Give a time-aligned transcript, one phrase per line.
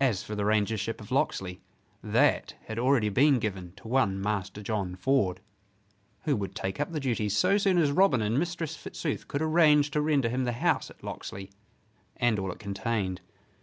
[0.00, 1.60] As for the Rangership of Locksley,
[2.02, 5.42] that had already been given to one Master John Ford,
[6.22, 9.90] who would take up the duties so soon as Robin and Mistress Fitzooth could arrange
[9.90, 11.50] to render him the house at Locksley
[12.16, 13.20] and all it contained.